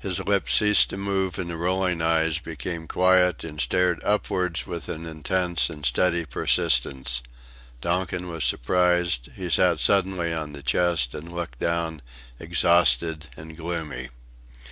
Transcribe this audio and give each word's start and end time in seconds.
His 0.00 0.18
lips 0.18 0.54
ceased 0.56 0.90
to 0.90 0.96
move 0.96 1.38
and 1.38 1.48
the 1.48 1.56
rolling 1.56 2.02
eyes 2.02 2.40
became 2.40 2.88
quiet 2.88 3.44
and 3.44 3.60
stared 3.60 4.02
upwards 4.02 4.66
with 4.66 4.88
an 4.88 5.06
intense 5.06 5.70
and 5.70 5.86
steady 5.86 6.24
persistence. 6.24 7.22
Donkin 7.80 8.26
was 8.26 8.44
surprised; 8.44 9.28
he 9.36 9.48
sat 9.48 9.78
suddenly 9.78 10.32
on 10.34 10.50
the 10.52 10.64
chest, 10.64 11.14
and 11.14 11.30
looked 11.30 11.60
down, 11.60 12.02
exhausted 12.40 13.28
and 13.36 13.56
gloomy. 13.56 14.08